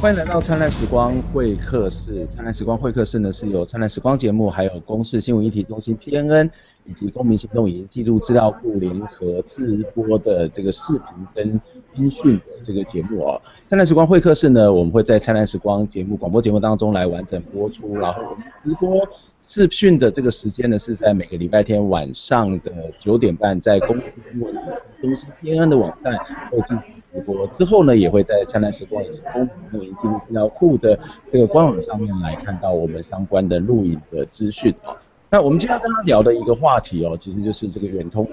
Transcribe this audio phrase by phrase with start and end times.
[0.00, 2.26] 欢迎来到灿烂时光会客室。
[2.28, 6.48] 灿烂时光会客室呢，是由灿烂时光节目，还有公视新闻议题中心 PNN
[6.86, 11.04] 以及公民行动影音记录资料库联合制播的这个视频
[11.34, 11.60] 跟
[11.96, 13.42] 音讯的这个节目哦。
[13.68, 19.06] 灿烂时光会客室呢，我们会在灿烂时光节目广播节目当中来完整播出，然后我们直播
[19.46, 26.16] 视讯的这个时间呢，是在每个礼拜天晚上的九点半，在公视新闻影题中心 PNN 的网站
[26.50, 26.78] 会进。
[27.12, 30.98] 直播之后呢，也会在灿烂时光以及公民录影记录资料库的
[31.32, 34.96] 这个官网上面来看到我们相关的录影的资讯啊。
[35.32, 38.26] 那我们今天跟他聊的一个话题哦，其实就是这个远通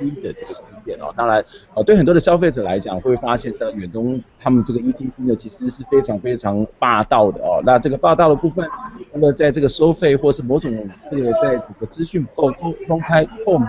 [0.00, 1.12] ETC 的这个转变哦。
[1.14, 1.44] 当然，
[1.74, 7.62] 呃，对很多的消费者来讲，会发现在远东他们这个 ETC 呢，其实是非常非常霸道的哦。
[7.66, 8.66] 那这个霸道的部分，
[9.12, 10.72] 那么在这个收费或是某种
[11.10, 13.68] 这个在这个资讯不够公公开透明。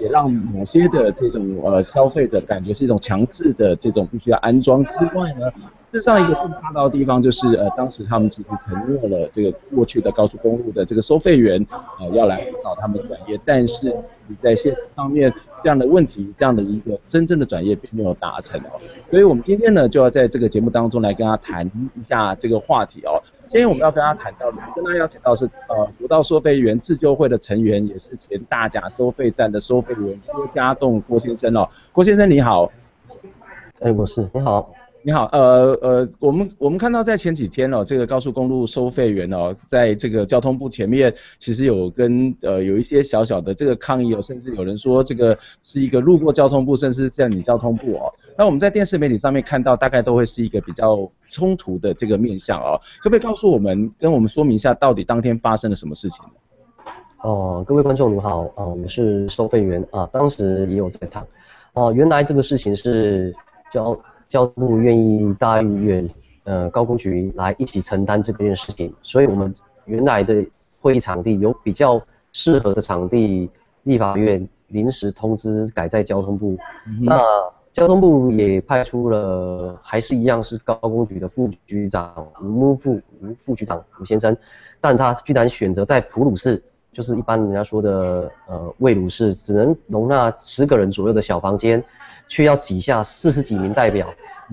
[0.00, 5.50] 也让某些的这种呃消费者感觉是一种强制的这种必须要安装之外呢，
[5.92, 11.66] 事实上一个更大的地方就是呃当时他们其实承诺了这个过去的高速公路的这个收费员
[11.98, 13.94] 呃要来辅导他们的转业，但是
[14.26, 18.78] 你在现上面这样的问题，这样的一个真正的转业并没有达成哦，
[19.10, 23.22] 所以我们今天呢就要在这个节目当中来跟他谈一下这个话题哦。
[23.48, 31.68] 今天我们要跟他谈到的，跟大家邀请到是呃，国道收费员自救会的成员，也是前大甲收费站的收费员郭家栋郭先生哦。
[31.92, 32.70] 郭先生你好。
[33.80, 34.77] 哎，我是你好。
[35.08, 48.12] 你好，呃呃，我们我们看到在前几天哦，这个高速公路收费员哦，在这个交通部前面，其实有跟呃有一些小小的这个抗议哦，甚至有人说这个是一个路过交通部，甚至占领交通部哦。
[48.36, 52.78] 那我们在电视媒体上面看到，大概都会是一个比较冲突的这个面向哦。
[53.00, 56.22] 可不可以告诉我们，跟我们说明一下，到底当天发生了什么事情？
[57.22, 61.26] 哦，各位观众你好，啊，我们是收费员啊，当时也有在场。
[61.72, 63.34] 哦，原来这个事情是
[63.72, 63.98] 交。
[64.28, 66.08] 交通部愿意大意愿，
[66.44, 69.52] 呃，高工局来一起承担这件事情，所以我们
[69.86, 70.44] 原来的
[70.80, 72.00] 会议场地有比较
[72.32, 73.50] 适合的场地，
[73.84, 76.58] 立法院临时通知改在交通部。
[76.86, 77.18] 嗯、那
[77.72, 84.36] 交通部也派出了，还是一样是高工局的副局长吴副吴副局长吴先生，
[84.80, 86.62] 但他居然选择在普鲁士，
[86.92, 91.82] 就是一般人家说的呃魏鲁士，只能容纳十个人左右的小房间。
[92.28, 94.06] 却要挤下四十几名代表，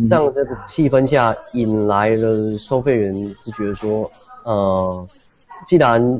[0.09, 4.09] 这样这个气氛下，引来了收费员是觉得说，
[4.43, 5.07] 呃，
[5.67, 6.19] 既然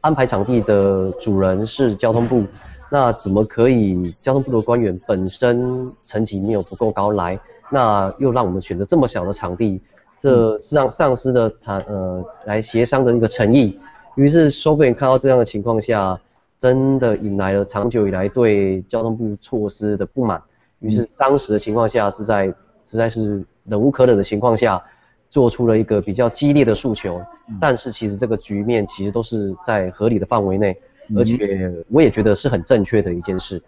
[0.00, 2.44] 安排场地的主人是交通部，
[2.88, 9.80] 那怎么可以交通部的官员本身层级没有不够高来，那又让我们选择这么小的场地，
[10.20, 13.78] 这是让丧失了谈呃来协商的一个诚意。
[14.14, 16.20] 于是收费员看到这样的情况下。
[16.62, 20.40] 真的引来了长久以来对交通部措施的不满，
[20.78, 22.46] 于是当时的情况下是在
[22.84, 24.80] 实在是忍无可忍的情况下，
[25.28, 27.20] 做出了一个比较激烈的诉求。
[27.60, 30.78] 但是其实这个局面其实都是在合理的范围内，
[31.16, 33.60] 而且我也觉得是很正确的一件事。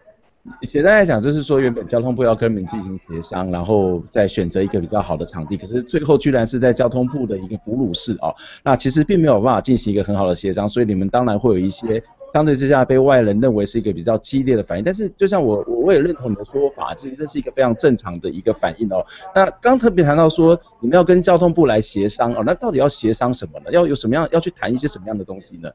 [0.62, 8.32] 简单来讲，就是说原本交通部要跟民进行协商，然后再选择一个比较好的场地，可是最后居然是在交通部的一个哺乳室哦，
[8.62, 12.00] 那其实并没有办法进行一个很好的协商，所以你们当然会有一些。
[12.34, 19.06] 相对之下，被外人认为是一个比较激烈的反应，但是就像我，我也认同你的说法，其实这是一个非常正常的一个反应哦。
[19.33, 23.71] 那刚特别谈到说，你们要跟交通部来协商哦，那到底要协商什么呢？
[23.71, 25.71] 要有什么样要去谈一些什么样的东西呢？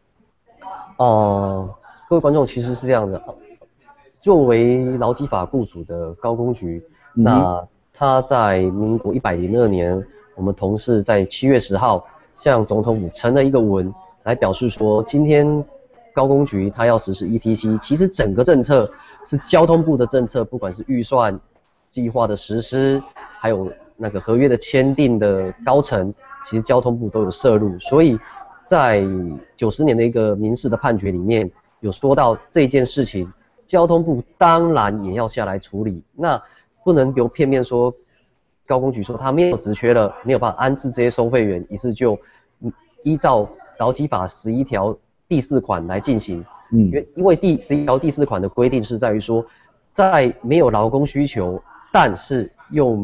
[0.97, 1.75] 哦、呃，
[2.09, 3.23] 各位观众，其实是这样的，
[4.19, 6.83] 作为劳基法雇主的高工局，
[7.15, 10.05] 嗯、那他在民国一百零二年，
[10.35, 12.05] 我们同事在七月十号
[12.35, 13.93] 向总统府呈了一个文，
[14.23, 15.63] 来表示说今天。
[16.19, 18.91] 高工局它要实施 ETC，其实整个政策
[19.23, 21.39] 是交通部的政策，不管是预算
[21.87, 23.01] 计划的实施，
[23.39, 26.13] 还有那个合约的签订的高层，
[26.43, 27.79] 其实交通部都有涉入。
[27.79, 28.19] 所以
[28.65, 29.01] 在
[29.55, 31.49] 九十年的一个民事的判决里面，
[31.79, 33.31] 有说到这件事情，
[33.65, 36.03] 交通部当然也要下来处理。
[36.17, 36.41] 那
[36.83, 37.93] 不能由片面说
[38.67, 42.19] 高工局说他没有职缺了，没有办法安置这些收费员，于是就
[43.03, 44.97] 依照劳基法十一条。
[45.29, 49.45] 第四款来进行，嗯，因因为第十一条第四款的规定是在于说，
[49.93, 51.61] 在没有劳工需求，
[51.93, 52.97] 但是又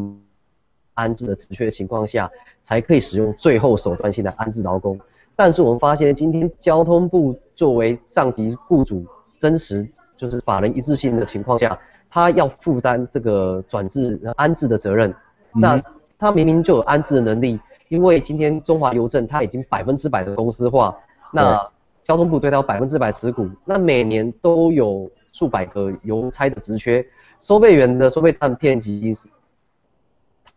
[0.96, 2.28] 安置的职缺的情况下，
[2.64, 5.00] 才可以使用最后手段性的安置劳工。
[5.36, 9.06] 但是我们发现，今天交通部作为上级雇主，
[9.38, 9.88] 真实
[10.18, 11.78] 就是法人一致性的情况下，
[12.10, 15.14] 他要负担这个转制安置的责任。
[15.54, 15.80] 那
[16.18, 20.98] 他明明就有安置的能力，因为今天中华邮政他已经百分之百的公司化，
[21.32, 21.62] 那。
[22.06, 27.06] 交通部对他有百分之百持股，那每年都有数百个邮差的职缺，
[27.40, 29.12] 收费员的收费站遍及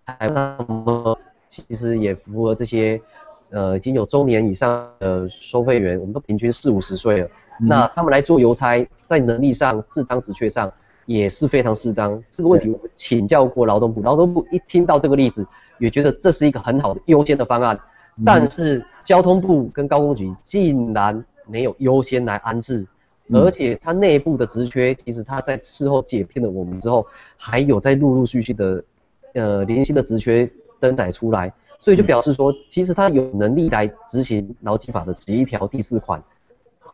[0.05, 0.57] 台湾
[1.49, 3.01] 其实也符合这些，
[3.51, 7.27] 呃，已经有中年以上的收费员，我们都平均四五十岁了，
[7.61, 10.71] 嗯、那他们来做邮差，在能力上适当职缺上
[11.07, 12.23] 也是非常适当。
[12.31, 15.47] 这个问题我们请教过劳动部，劳动部一听到这个例子，
[15.79, 17.75] 也觉得这是一个很好的优先的方案，
[18.19, 22.87] 嗯、但是交通部跟高工局竟然没有优先来安置。
[23.31, 27.07] 而且它内部的职缺，其实它在事后解聘了我们之后，
[27.37, 28.83] 还有在陆陆续续的，
[29.35, 30.51] 呃，零星的职缺
[30.81, 36.23] 登载出来，所以就表示说，其实他有能力来执行劳基法的十一条第四款，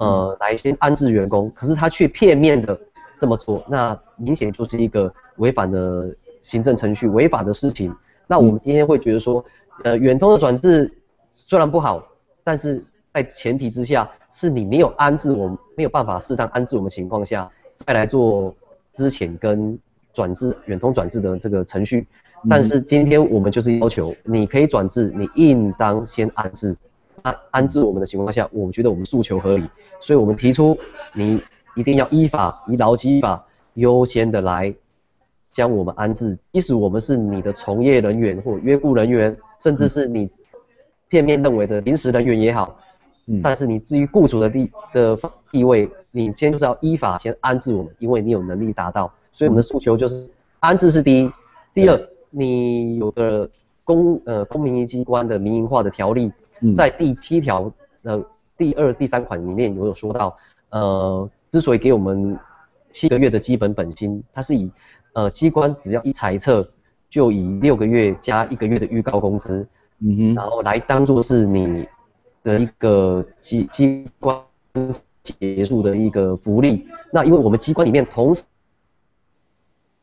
[0.00, 2.76] 呃，来先安置员工，可是他却片面的
[3.16, 6.12] 这么做，那明显就是一个违反了
[6.42, 7.94] 行政程序、违法的事情。
[8.26, 9.44] 那我们今天会觉得说，
[9.84, 10.92] 呃，远通的转制
[11.30, 12.04] 虽然不好，
[12.42, 14.10] 但是在前提之下。
[14.34, 18.52] 是你没有安置我们，没有办法适当安置我们情况下，再来做
[18.92, 19.78] 之前跟
[20.12, 22.04] 转制远通转制的这个程序。
[22.50, 26.76] 但是今天我们就是要求，你可以转制，你应当先安置。
[27.22, 29.70] 安安置我们的情况下，我们觉得我们诉求合理，
[30.00, 30.76] 所以我们提出
[31.12, 31.40] 你
[31.76, 34.74] 一定要依法依劳基法优先的来
[35.52, 40.28] 将我们安置，即使我们是你的从业人员或约雇人员，甚至是你
[41.08, 42.76] 片面认为的临时人员也好。
[43.42, 45.18] 但是你至于雇主的地的
[45.50, 50.30] 地位，你今天就是要依法先安置我们，因为你有能力达到，所以我们的诉求就是
[50.60, 51.32] 安置是第一，
[51.72, 51.98] 第二，
[52.28, 53.48] 你有个
[53.82, 56.30] 公呃公民机关的民营化的条例，
[56.76, 57.72] 在第七条
[58.02, 58.22] 呃
[58.58, 60.36] 第二第三款里面有有说到，
[60.68, 62.38] 呃之所以给我们
[62.90, 64.70] 七个月的基本本薪，它是以
[65.14, 66.68] 呃机关只要一裁撤，
[67.08, 69.66] 就以六个月加一个月的预告工资，
[70.00, 71.88] 嗯哼，然后来当做是你。
[72.44, 74.38] 的一个机机关
[75.22, 78.44] 结束的一个福利，那因为我们机关里面同时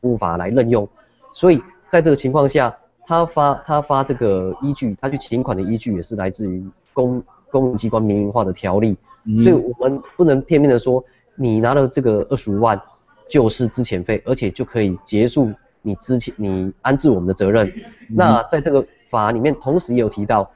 [0.00, 0.86] 无法来任用，
[1.32, 8.96] 所以在这个情况下，他发他发这个依据，他去请款的依据也是来自于公公务机关民营化的条例，
[9.44, 11.02] 所以我们不能片面的说，
[11.36, 12.80] 你拿了这个二十五万
[13.28, 17.72] 就是之前费，而且就可以结束你之前你安置我们的责任。
[18.08, 20.50] 那在这个法里面同时也有提到。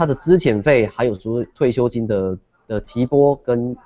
[0.00, 3.76] 他的资遣费还有说退休金的的提拨跟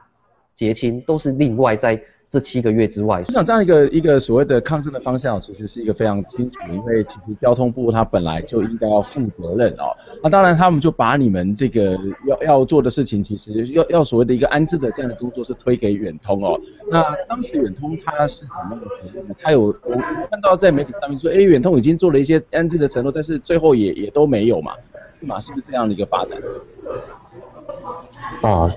[0.55, 2.01] 结清都是另外在
[2.31, 3.21] 这七个月之外。
[3.27, 9.91] 我想这样一个一个所谓的抗争的方向，其实是一个非常清楚，因为其实交通部它本来就应该要负责任哦。
[10.23, 16.61] 那当然他们就把你们这个要要做的事情，其实要要所谓的一个安置的这样的工作是推给远通哦。
[16.89, 18.81] 那当时远通他是怎么
[19.17, 19.37] 样？
[19.41, 19.97] 他有我
[20.31, 24.75] 看到在媒体上面说，哎，远通已经做了一些安置的承诺，但是最后也也都没有嘛
[25.21, 25.39] 嘛。
[25.41, 26.41] 是不是这样的一个发展？
[28.43, 28.71] 啊，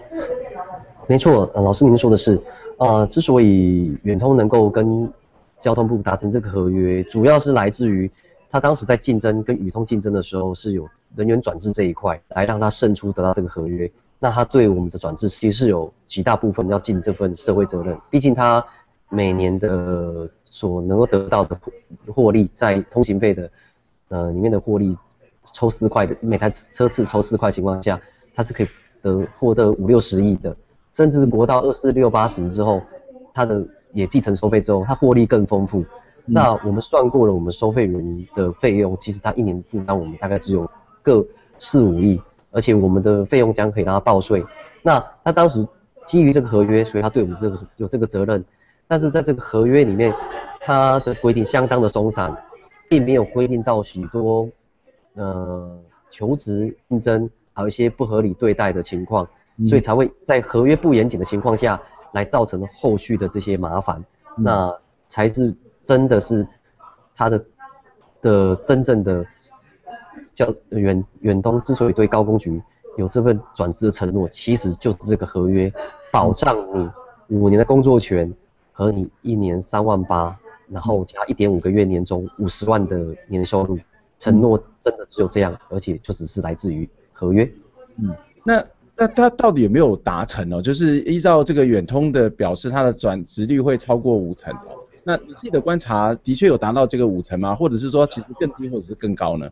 [1.07, 2.42] 没错，呃，老师您说的是，
[2.78, 5.12] 呃，之所以远通能够跟
[5.60, 8.10] 交通部达成这个合约，主要是来自于
[8.50, 13.89] 他当时在竞争跟宇通竞争的时候，是有人员转制这一块来让他胜出得到这个合约。
[14.19, 18.63] 那他对我们的转制其实是有极大部分要尽这份社会责任，毕竟他
[19.10, 21.57] 每年的所能够得到的
[22.07, 23.50] 获利，在通行费的
[24.10, 24.98] 呃里面的获利。
[25.53, 27.99] 抽四块的每台车次抽四块情况下，
[28.35, 28.67] 它是可以
[29.01, 30.55] 得获得五六十亿的，
[30.93, 32.81] 甚至国道二四六八十之后，
[33.33, 35.79] 它的也继承收费之后，它获利更丰富。
[35.79, 40.69] 嗯、那我们算过了，我们收费员的费用，其实它一年负担我们大概只有
[41.01, 41.25] 个
[41.57, 44.45] 四五亿，而且我们的费用将可以让它报税。
[44.83, 45.67] 那他当时
[46.05, 48.43] 基于这个合约，所以他对我们这个有这个责任，
[48.88, 50.13] 但是在这个合约里面，
[50.62, 52.36] 它的规定相当的松散，
[52.89, 54.48] 并没有规定到许多。
[55.17, 55.75] 呃，
[56.12, 59.27] 求职竞争还有一些不合理对待的情况，
[59.67, 61.81] 所以才会在合约不严谨的情况下
[62.12, 64.05] 来造成后续的这些麻烦，
[64.38, 64.71] 那
[65.07, 65.51] 才是
[65.83, 66.47] 真的是
[67.15, 67.43] 他的
[68.21, 69.25] 的真正的
[70.36, 72.62] 叫远远东之所以对高工局
[72.95, 75.74] 有这份转职的承诺，其实就是这个合约
[76.12, 76.55] 保障
[77.27, 78.31] 你五年的工作权
[78.71, 80.38] 和你一年三万八，
[80.69, 83.79] 然后加一点五个月年终五十万的年收入。
[84.19, 84.59] 承诺
[84.89, 87.44] 真的只有这样，而且就只是来自于合约。
[87.98, 88.15] 嗯，
[88.46, 88.63] 那
[88.96, 90.62] 那他到底有没有达成哦？
[90.62, 94.79] 就是依照这个远通的表示，它的转职率会超过五成哦。
[95.03, 97.53] 那你自己的观察，的确有达到这个五成吗？
[97.53, 99.50] 或者是说其实更低，或者是更高呢？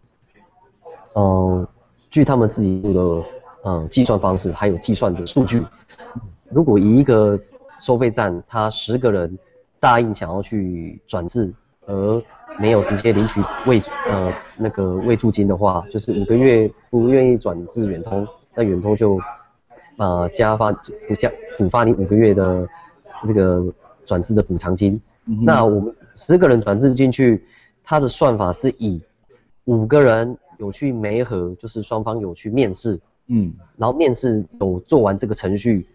[1.15, 1.68] 嗯、呃，
[2.10, 3.24] 据他们自己的
[3.65, 5.62] 嗯计算方式，还有计算的数据，
[6.50, 7.38] 如果以一个
[7.82, 9.38] 收费站，他十个人
[9.82, 11.54] 答应想要去转制，
[11.86, 12.22] 而
[12.59, 19.19] 没有直接领取未呃那个未住金的话，就是五个月不愿意转至远通，那远通就
[19.97, 22.67] 呃加发补加补发你五个月的
[23.27, 23.65] 这个
[24.05, 25.00] 转制的补偿金。
[25.25, 27.43] 嗯、那我们十个人转制进去，
[27.83, 29.01] 它的算法是以
[29.65, 35.85] 五个人有去媒合，就是双方有去面试，嗯，然后面试有做完这个程序，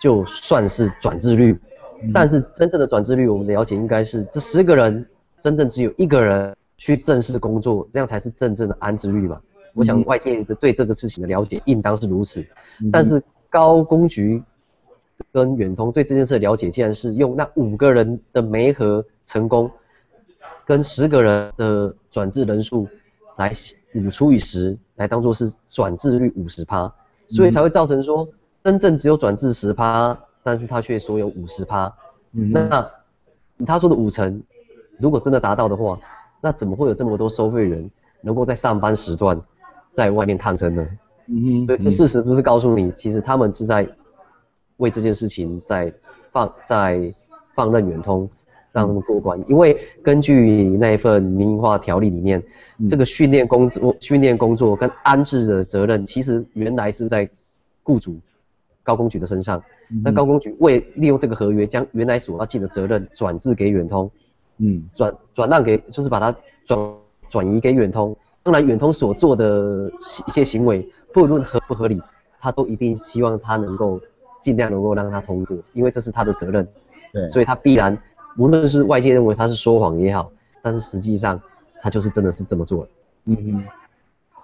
[0.00, 1.56] 就算是转制率。
[2.02, 5.06] 嗯、但是真正的转制率，我们了解应该是这十个人，
[5.42, 9.40] 真正只有一个人去正式工作，这样才是真正的安置率嘛。
[9.44, 12.40] 嗯、我想外界的对这个事情的了解应当是如此。
[12.80, 14.42] 嗯、但是高工局
[15.32, 19.70] 跟远通对这件事的了解，竟然是用那五个人的媒合成功，
[20.66, 22.88] 跟十个人的转制人数
[23.36, 23.52] 来
[23.94, 26.92] 五除以十，来当做是转制率五十趴，
[27.28, 28.28] 所以才会造成说
[28.64, 30.18] 真正只有转制十趴。
[30.42, 31.94] 但是他却说有五十趴，
[32.32, 32.90] 嗯、那
[33.66, 34.42] 他说的五成，
[35.00, 35.98] 如果真的达到的话，
[36.40, 37.90] 那怎么会有这么多收费人
[38.20, 39.40] 能够在上班时段
[39.92, 40.86] 在外面抗争呢？
[41.26, 43.88] 嗯，所以这事实不是告诉你，其实他们是在
[44.78, 45.92] 为这件事情在
[46.32, 47.12] 放在
[47.54, 48.28] 放任远通
[48.72, 52.42] 让他们过关，因为根据那一份民营化条例里面，
[52.78, 57.28] 嗯、这个训练工作、训练工作跟安置的责任，其实原来是在
[57.82, 58.18] 雇主
[58.82, 59.62] 高工局的身上。
[60.04, 64.08] 那高工局为利用这个合约，将原来所要尽的责任转至给远通，
[64.60, 66.34] 嗯，转转让给，就是把它
[66.66, 66.78] 转
[67.28, 68.14] 转移给远通。
[68.42, 69.90] 当然，远通所做的
[70.26, 72.00] 一些行为，不论合不合理，
[72.38, 74.00] 他都一定希望他能够
[74.40, 76.66] 尽量能够让他通过，因为这是他的责任。
[77.12, 77.96] 对，所以他必然，
[78.38, 80.30] 无论是外界认为他是说谎也好，
[80.62, 81.40] 但是实际上
[81.82, 82.88] 他就是真的是这么做了。
[83.24, 83.64] 嗯嗯。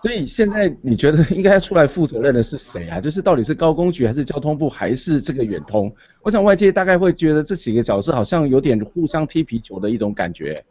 [0.07, 3.01] 所以现在你觉得 应该要出来负责任的是谁啊？
[3.01, 5.93] 就是到底是高工局还是交通部还是这个远通？
[6.23, 10.65] 我想外界大概会觉得这几个角色好像有点互相踢皮球的一种感觉。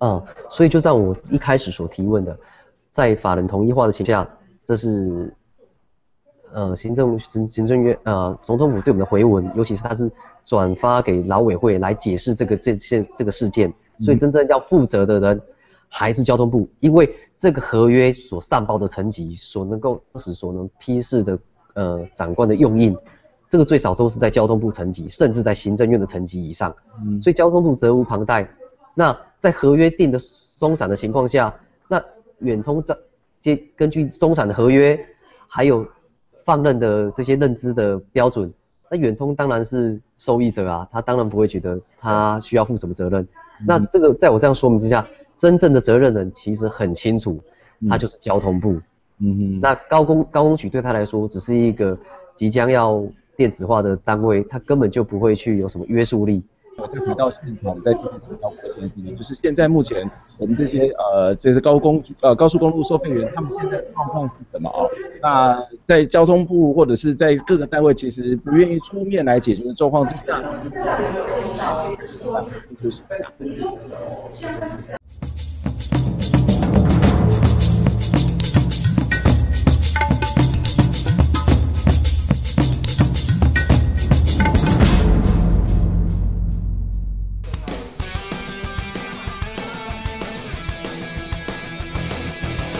[0.00, 2.36] 嗯，所以就在我一开始所提问的，
[2.90, 4.30] 在法人同意化的情况下，
[4.64, 5.32] 这是
[6.52, 10.10] 呃行政行行政院呃总统府对我们的回文，尤其是他是
[10.44, 15.40] 转发给劳委会来解释这个这件这个事件，所以真正要负责的人。
[15.94, 21.36] 还是交通部，因为这个合约所上报的层级，所能够当时所能批示的
[21.74, 22.96] 呃长官的用印，
[23.48, 26.72] 这个最少都是在交通部层级，甚至在行政院的层级以上。
[27.04, 28.48] 嗯，所以交通部责无旁贷。
[28.94, 31.52] 那在合约定的松散的情况下，
[31.88, 32.00] 那
[32.38, 32.96] 远通在
[33.40, 34.96] 接根据松散的合约，
[35.48, 35.84] 还有
[36.44, 38.54] 放任的这些认知的标准，
[38.88, 43.20] 那远通当然是受益者啊，他当然不会觉得他需要负什么责任。
[43.58, 45.04] 嗯，那这个在我这样说明之下。
[45.42, 47.42] 真正的责任人其实很清楚，
[47.90, 48.80] 他就是交通部。
[49.18, 51.98] 嗯哼，那高工高工局对他来说只是一个
[52.36, 53.04] 即将要
[53.36, 56.44] 电子化的单位，他根本就不会去有什么约束力。
[56.78, 60.08] 我再回到现场，再继续回到我的先生，就是现在目前
[60.38, 64.86] 我们这些呃，这些高工呃高速公路收费员，他们现在状况是什么啊？
[65.20, 70.40] 那在交通部或者是在各个单位，其实不愿意出面来解决的状况之下，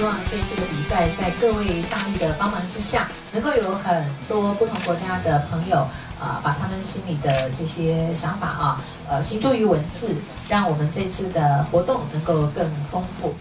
[0.03, 5.87] 希望这次的比赛在各位大力的帮忙之下，能够有很多不同国家的朋友
[6.19, 10.09] 啊、把他们心里的这些想法啊，呃，形诸于文字，
[10.49, 13.33] 让我们这次的活动能够更丰富。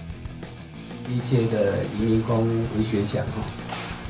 [1.09, 3.41] 一届的移民工文学奖哈，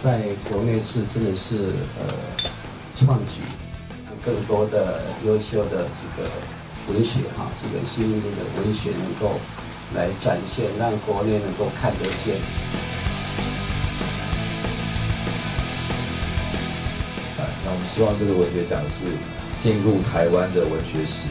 [0.04, 2.52] 在国内是真的是呃
[2.98, 3.40] 创举，
[4.06, 6.30] 让更多的优秀的这个
[6.92, 8.28] 文学哈，这个新的
[8.58, 9.40] 文学能够
[9.96, 12.36] 来展现，让国内能够看得见。
[17.74, 19.06] 我们希望这个文学奖是
[19.58, 21.30] 进入台湾的文学史。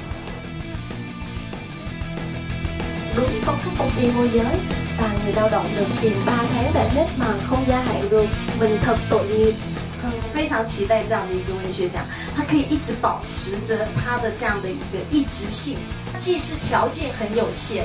[10.32, 12.02] 非常期待这样的一个文学奖，
[12.34, 15.76] 它可以一直保持着它的这样的一个一直性，
[16.16, 17.84] 既是条件很有限，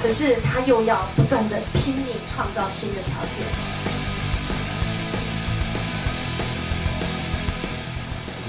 [0.00, 3.44] 可是他又要不断的拼命创造新的条件。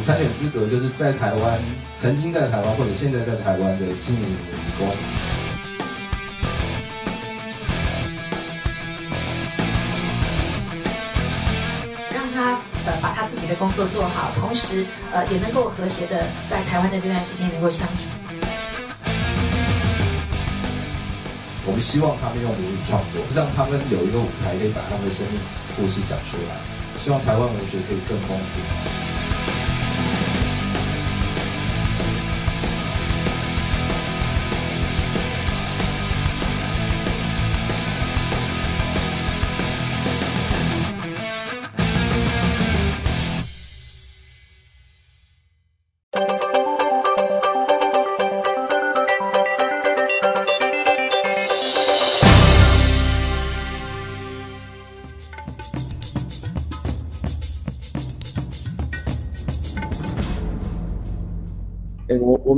[0.06, 1.60] 参选资格就是在台湾，
[2.02, 4.38] 曾经在台湾或者现在在台湾的新移民
[4.80, 4.88] 工，
[12.12, 18.19] 让他呃把他自己的工作做好，同时呃也能够和谐的在台湾的这段时间能够相处。
[21.70, 25.40] 我们希望他们用母语创作，让他们有一个舞台可以把他们的生命
[25.78, 26.58] 故事讲出来。
[26.98, 28.99] 希望台湾文学可以更丰富。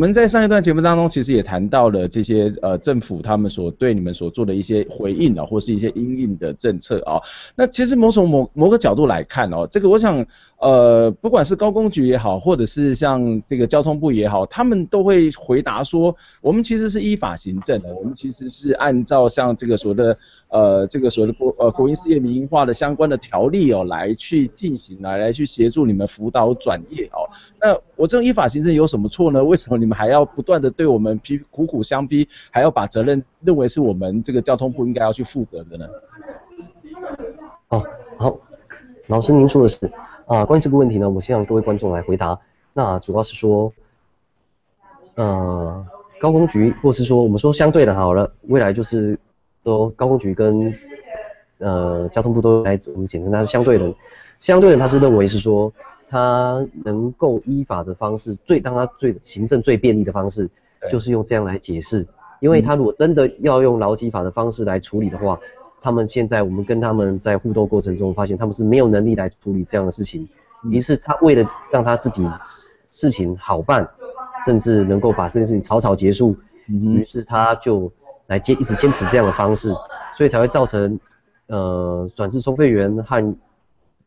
[0.02, 7.22] 我们在上一段节目当中，其实也谈到了这些呃政府他们所对你们所做的一些回应啊，或是一些因应的政策啊。
[7.54, 10.26] 那其实某种某某个角度来看哦，这个我想
[10.62, 20.18] 呃，不管是高工局也好，或者是像这个交通部也好，他们都会回答说，我们其实是依法行政的，我们其实是按照像这个所谓的
[20.50, 27.26] 呃这个所谓的国呃国营事业民营化的相关的条例哦来去进行来来去协助你们辅导转业哦。
[27.60, 29.44] 那我这种依法行政有什么错呢？
[29.44, 35.88] 为什么你们还要不断的对我们批苦苦相逼，还要把责任认为是我们这个交通部应该要去负责的呢？
[37.70, 37.84] 哦，
[38.20, 38.38] 好，
[39.08, 39.92] 老师您说的是
[40.32, 42.40] 啊，关于这个问题呢，我先让各位观众来回答。
[42.72, 43.74] 那主要是说，
[45.16, 45.86] 呃，
[46.22, 49.20] 高工局或是说我们说相对的好了，未来就是
[49.62, 50.74] 都高工局跟
[51.58, 53.94] 呃交通部都来，我们简称它是相对的。
[54.40, 55.72] 相对的他是认为是说。
[56.14, 60.50] 他能够依法的方式，最当他最行政最便利的方式，
[60.92, 62.06] 就是用这样来解释。
[62.42, 65.40] 因为他如果真的要用劳基法的方式来处理的话，
[65.82, 70.30] 他们现在我们跟他们在互动过程中发现，他们是没有能力来处理这样的事情。
[70.70, 72.24] 于是他为了让他自己
[72.92, 73.90] 事情好办，
[74.46, 76.36] 甚至能够把这件事情草草结束，
[76.68, 77.92] 于是他就
[78.28, 79.74] 来坚一直坚持这样的方式，
[80.16, 81.00] 所以才会造成
[81.48, 83.36] 呃转制收费员和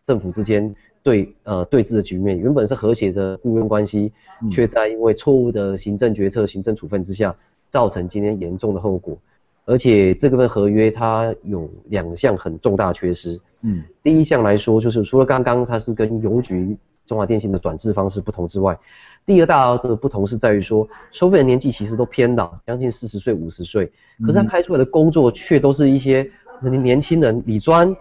[0.06, 0.74] 政府之间。
[1.02, 4.10] 对，呃，对峙的局面，原本是和谐的雇佣关系，
[4.50, 7.36] 却在因为错误的行政决策、行政处分之下，
[7.68, 9.18] 造成今天严重的后果。
[9.64, 13.40] 而且这个份合约它有两项很重大缺失。
[13.62, 18.78] 嗯，第一项来说，就是除了刚刚它是跟邮局、中华电信的转制方式不同之外，
[19.24, 26.30] 第二大这个不同是在于说，收费的年纪其实都偏老，将近四十岁、五十岁，可是他开出来的工作却都是一些
[26.62, 27.94] 年轻人理专。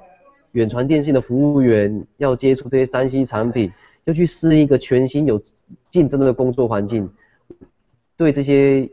[0.51, 3.71] 远传电信的服务员要接触这些三 C 产品，
[4.03, 5.41] 要去适应一个全新有
[5.89, 7.09] 竞争的工作环境，
[8.15, 8.87] 对这些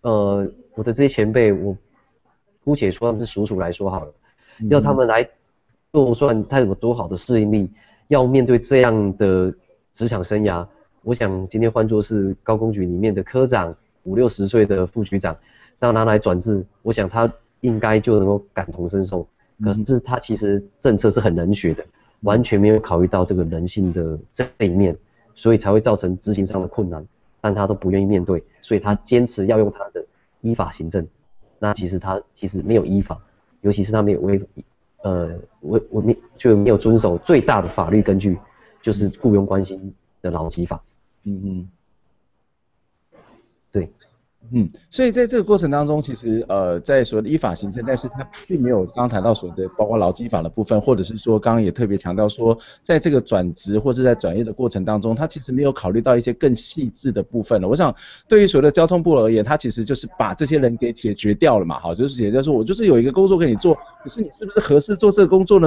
[0.00, 1.76] 呃我的这些前辈，我
[2.64, 4.12] 姑且说他们是叔叔来说好了，
[4.70, 5.28] 要他们来
[5.92, 7.70] 就算他有多好的适应力，
[8.08, 9.54] 要面对这样的
[9.92, 10.66] 职场生涯，
[11.02, 15.36] 我想今天换作是高工局里面的科长，五六十岁的副局长，
[15.78, 19.26] 让他来转制，我想他应该就能够感同身受。
[19.62, 21.84] 可是他其实政策是很冷血的，
[22.22, 24.96] 完全没有考虑到这个人性的这一面，
[25.36, 27.06] 所以才会造成执行上的困难，
[27.40, 30.04] 但他都不愿意面对，所以他坚持要用他的
[30.40, 31.06] 依法行政。
[31.64, 33.18] 那其实他其实没有依法，
[33.62, 34.38] 尤其是他没有违，
[35.02, 38.38] 呃，违我没就没有遵守最大的法律根据，
[38.82, 39.80] 就是雇佣关系
[40.20, 40.82] 的劳基法。
[41.22, 41.68] 嗯嗯，
[44.52, 57.68] 嗯，所以在这个过程当中，其实呃，在所谓的依法行政，但是他并没有刚谈到所谓的包括劳基法的部分，或者是说刚刚也特别强调说，在这个转职或者在转业的过程当中，他其实没有考虑到一些更细致的部分了。
[57.68, 57.94] 我想，
[58.28, 65.62] 对于所谓的交通部而言，他其实就是把这些人给解决掉了嘛，好，就是解决说，我就是有一个工作给你做，可是你是不是合适做这个工作呢？